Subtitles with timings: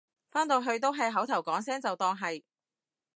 [0.31, 2.41] 返到去都係口頭講聲就當係